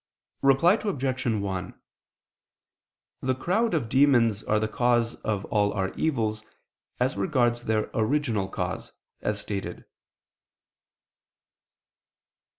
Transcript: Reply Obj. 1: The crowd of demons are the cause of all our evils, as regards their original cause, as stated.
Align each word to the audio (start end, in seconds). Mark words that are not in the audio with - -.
Reply 0.41 0.79
Obj. 0.83 1.25
1: 1.27 1.79
The 3.21 3.35
crowd 3.35 3.75
of 3.75 3.87
demons 3.87 4.41
are 4.43 4.59
the 4.59 4.67
cause 4.67 5.13
of 5.17 5.45
all 5.45 5.71
our 5.73 5.93
evils, 5.93 6.43
as 6.99 7.15
regards 7.15 7.65
their 7.65 7.91
original 7.93 8.47
cause, 8.49 8.93
as 9.21 9.39
stated. 9.39 9.85